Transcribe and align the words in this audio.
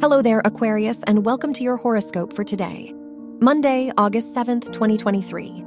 Hello 0.00 0.22
there, 0.22 0.40
Aquarius, 0.44 1.02
and 1.08 1.24
welcome 1.24 1.52
to 1.52 1.64
your 1.64 1.76
horoscope 1.76 2.32
for 2.32 2.44
today, 2.44 2.94
Monday, 3.40 3.90
August 3.98 4.32
7th, 4.32 4.72
2023. 4.72 5.64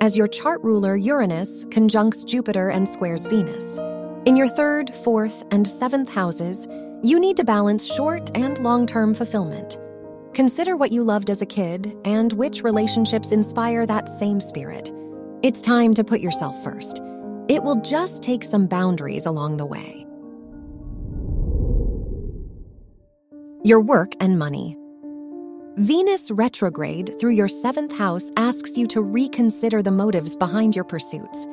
As 0.00 0.16
your 0.16 0.26
chart 0.26 0.60
ruler, 0.64 0.96
Uranus 0.96 1.64
conjuncts 1.70 2.24
Jupiter 2.24 2.70
and 2.70 2.88
squares 2.88 3.24
Venus. 3.26 3.78
In 4.26 4.34
your 4.36 4.48
third, 4.48 4.92
fourth, 4.92 5.44
and 5.52 5.64
seventh 5.64 6.12
houses, 6.12 6.66
you 7.04 7.20
need 7.20 7.36
to 7.36 7.44
balance 7.44 7.86
short 7.86 8.36
and 8.36 8.58
long 8.64 8.84
term 8.84 9.14
fulfillment. 9.14 9.78
Consider 10.34 10.76
what 10.76 10.90
you 10.90 11.04
loved 11.04 11.30
as 11.30 11.40
a 11.40 11.46
kid 11.46 11.96
and 12.04 12.32
which 12.32 12.64
relationships 12.64 13.30
inspire 13.30 13.86
that 13.86 14.08
same 14.08 14.40
spirit. 14.40 14.90
It's 15.44 15.62
time 15.62 15.94
to 15.94 16.02
put 16.02 16.20
yourself 16.20 16.60
first. 16.64 17.00
It 17.46 17.62
will 17.62 17.76
just 17.76 18.24
take 18.24 18.42
some 18.42 18.66
boundaries 18.66 19.24
along 19.24 19.58
the 19.58 19.66
way. 19.66 20.01
Your 23.64 23.80
work 23.80 24.14
and 24.18 24.40
money. 24.40 24.76
Venus 25.76 26.32
retrograde 26.32 27.14
through 27.20 27.30
your 27.30 27.46
seventh 27.46 27.96
house 27.96 28.28
asks 28.36 28.76
you 28.76 28.88
to 28.88 29.00
reconsider 29.00 29.84
the 29.84 29.92
motives 29.92 30.36
behind 30.36 30.74
your 30.74 30.84
pursuits. 30.84 31.46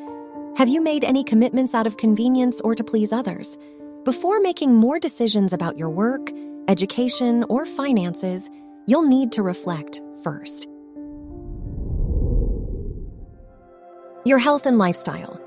Have 0.57 0.69
you 0.69 0.81
made 0.81 1.03
any 1.03 1.23
commitments 1.23 1.75
out 1.75 1.85
of 1.85 1.97
convenience 1.97 2.61
or 2.61 2.73
to 2.73 2.83
please 2.83 3.13
others? 3.13 3.59
Before 4.05 4.39
making 4.39 4.73
more 4.73 4.97
decisions 4.97 5.53
about 5.53 5.77
your 5.77 5.91
work, 5.91 6.31
education, 6.67 7.43
or 7.43 7.67
finances, 7.67 8.49
you'll 8.87 9.07
need 9.07 9.31
to 9.33 9.43
reflect 9.43 10.01
first. 10.23 10.67
Your 14.25 14.39
health 14.39 14.65
and 14.65 14.79
lifestyle. 14.79 15.39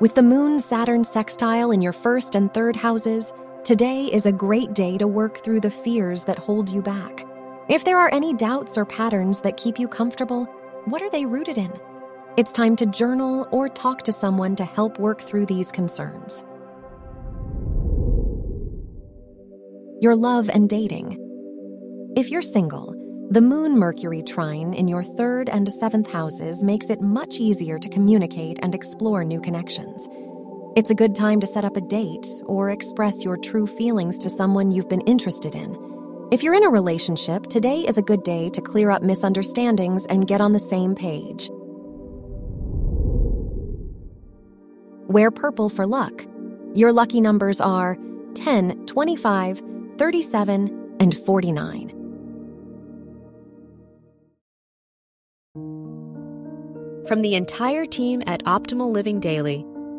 With 0.00 0.16
the 0.16 0.22
Moon 0.22 0.58
Saturn 0.58 1.02
sextile 1.02 1.70
in 1.70 1.80
your 1.80 1.94
first 1.94 2.34
and 2.34 2.52
third 2.52 2.76
houses, 2.76 3.32
Today 3.64 4.06
is 4.06 4.26
a 4.26 4.32
great 4.32 4.74
day 4.74 4.98
to 4.98 5.06
work 5.06 5.44
through 5.44 5.60
the 5.60 5.70
fears 5.70 6.24
that 6.24 6.36
hold 6.36 6.68
you 6.68 6.82
back. 6.82 7.24
If 7.68 7.84
there 7.84 7.96
are 7.96 8.12
any 8.12 8.34
doubts 8.34 8.76
or 8.76 8.84
patterns 8.84 9.40
that 9.42 9.56
keep 9.56 9.78
you 9.78 9.86
comfortable, 9.86 10.46
what 10.86 11.00
are 11.00 11.10
they 11.10 11.26
rooted 11.26 11.56
in? 11.56 11.72
It's 12.36 12.52
time 12.52 12.74
to 12.74 12.86
journal 12.86 13.46
or 13.52 13.68
talk 13.68 14.02
to 14.02 14.10
someone 14.10 14.56
to 14.56 14.64
help 14.64 14.98
work 14.98 15.20
through 15.20 15.46
these 15.46 15.70
concerns. 15.70 16.42
Your 20.00 20.16
love 20.16 20.50
and 20.52 20.68
dating. 20.68 21.16
If 22.16 22.32
you're 22.32 22.42
single, 22.42 22.96
the 23.30 23.40
Moon 23.40 23.78
Mercury 23.78 24.24
trine 24.24 24.74
in 24.74 24.88
your 24.88 25.04
third 25.04 25.48
and 25.48 25.72
seventh 25.72 26.10
houses 26.10 26.64
makes 26.64 26.90
it 26.90 27.00
much 27.00 27.36
easier 27.36 27.78
to 27.78 27.88
communicate 27.88 28.58
and 28.60 28.74
explore 28.74 29.22
new 29.22 29.40
connections. 29.40 30.08
It's 30.74 30.88
a 30.88 30.94
good 30.94 31.14
time 31.14 31.38
to 31.40 31.46
set 31.46 31.66
up 31.66 31.76
a 31.76 31.82
date 31.82 32.26
or 32.46 32.70
express 32.70 33.22
your 33.22 33.36
true 33.36 33.66
feelings 33.66 34.18
to 34.20 34.30
someone 34.30 34.70
you've 34.70 34.88
been 34.88 35.02
interested 35.02 35.54
in. 35.54 35.76
If 36.32 36.42
you're 36.42 36.54
in 36.54 36.64
a 36.64 36.70
relationship, 36.70 37.48
today 37.48 37.80
is 37.80 37.98
a 37.98 38.02
good 38.02 38.22
day 38.22 38.48
to 38.48 38.62
clear 38.62 38.88
up 38.88 39.02
misunderstandings 39.02 40.06
and 40.06 40.26
get 40.26 40.40
on 40.40 40.52
the 40.52 40.58
same 40.58 40.94
page. 40.94 41.50
Wear 45.08 45.30
purple 45.30 45.68
for 45.68 45.86
luck. 45.86 46.24
Your 46.72 46.90
lucky 46.90 47.20
numbers 47.20 47.60
are 47.60 47.98
10, 48.32 48.86
25, 48.86 49.62
37, 49.98 50.96
and 51.00 51.14
49. 51.14 51.90
From 57.06 57.20
the 57.20 57.34
entire 57.34 57.84
team 57.84 58.22
at 58.26 58.42
Optimal 58.44 58.90
Living 58.90 59.20
Daily, 59.20 59.66